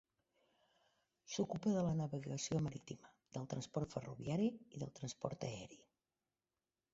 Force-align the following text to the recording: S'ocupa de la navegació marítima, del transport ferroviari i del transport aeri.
S'ocupa 1.33 1.73
de 1.75 1.83
la 1.87 1.91
navegació 1.99 2.61
marítima, 2.69 3.11
del 3.37 3.45
transport 3.53 3.95
ferroviari 3.97 4.49
i 4.79 4.83
del 4.85 4.97
transport 5.01 5.47
aeri. 5.51 5.81